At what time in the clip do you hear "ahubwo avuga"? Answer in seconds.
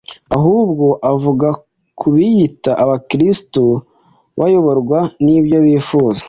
0.37-1.47